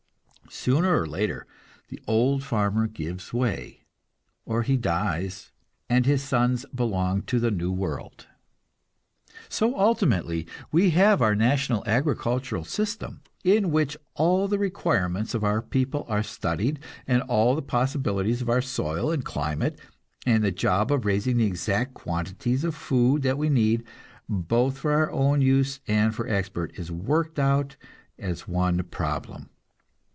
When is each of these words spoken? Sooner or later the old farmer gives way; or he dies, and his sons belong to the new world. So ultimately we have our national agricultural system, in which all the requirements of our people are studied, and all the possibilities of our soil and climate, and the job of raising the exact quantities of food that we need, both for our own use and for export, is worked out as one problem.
Sooner 0.53 0.99
or 1.01 1.07
later 1.07 1.47
the 1.87 2.01
old 2.07 2.43
farmer 2.43 2.85
gives 2.85 3.31
way; 3.33 3.85
or 4.45 4.63
he 4.63 4.75
dies, 4.75 5.49
and 5.89 6.05
his 6.05 6.21
sons 6.21 6.65
belong 6.75 7.21
to 7.23 7.39
the 7.39 7.49
new 7.49 7.71
world. 7.71 8.27
So 9.47 9.79
ultimately 9.79 10.45
we 10.69 10.89
have 10.89 11.21
our 11.21 11.35
national 11.35 11.83
agricultural 11.85 12.65
system, 12.65 13.21
in 13.45 13.71
which 13.71 13.95
all 14.13 14.49
the 14.49 14.59
requirements 14.59 15.33
of 15.33 15.45
our 15.45 15.61
people 15.61 16.05
are 16.09 16.21
studied, 16.21 16.79
and 17.07 17.21
all 17.23 17.55
the 17.55 17.61
possibilities 17.61 18.41
of 18.41 18.49
our 18.49 18.61
soil 18.61 19.09
and 19.09 19.23
climate, 19.23 19.79
and 20.25 20.43
the 20.43 20.51
job 20.51 20.91
of 20.91 21.05
raising 21.05 21.37
the 21.37 21.45
exact 21.47 21.93
quantities 21.93 22.65
of 22.65 22.75
food 22.75 23.21
that 23.21 23.37
we 23.37 23.47
need, 23.47 23.85
both 24.27 24.79
for 24.79 24.91
our 24.91 25.09
own 25.11 25.39
use 25.41 25.79
and 25.87 26.13
for 26.13 26.27
export, 26.27 26.77
is 26.77 26.91
worked 26.91 27.39
out 27.39 27.77
as 28.19 28.49
one 28.49 28.83
problem. 28.83 29.47